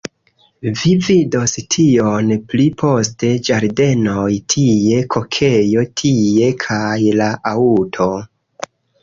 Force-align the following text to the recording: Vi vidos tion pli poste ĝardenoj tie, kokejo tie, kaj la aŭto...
Vi 0.77 0.91
vidos 1.07 1.51
tion 1.75 2.31
pli 2.53 2.65
poste 2.83 3.29
ĝardenoj 3.49 4.25
tie, 4.55 5.03
kokejo 5.17 5.85
tie, 6.03 6.51
kaj 6.67 6.91
la 7.23 7.31
aŭto... 7.55 8.11